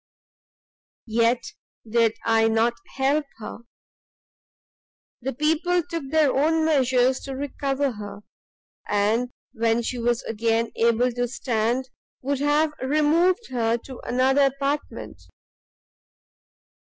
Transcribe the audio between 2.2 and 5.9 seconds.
I not help her; the people